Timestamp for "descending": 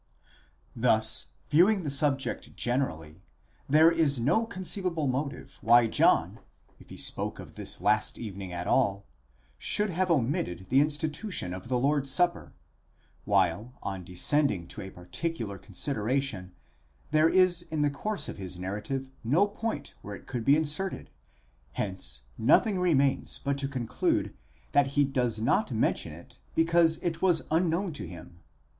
14.03-14.67